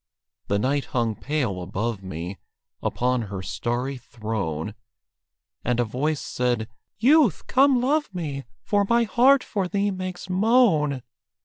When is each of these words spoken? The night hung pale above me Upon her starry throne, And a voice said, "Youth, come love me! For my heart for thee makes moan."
The 0.47 0.57
night 0.57 0.85
hung 0.97 1.13
pale 1.15 1.61
above 1.61 2.01
me 2.01 2.39
Upon 2.81 3.21
her 3.29 3.43
starry 3.43 3.97
throne, 3.99 4.73
And 5.63 5.79
a 5.79 5.83
voice 5.83 6.19
said, 6.19 6.67
"Youth, 6.97 7.45
come 7.45 7.79
love 7.79 8.11
me! 8.11 8.45
For 8.63 8.83
my 8.89 9.03
heart 9.03 9.43
for 9.43 9.67
thee 9.67 9.91
makes 9.91 10.27
moan." 10.27 11.03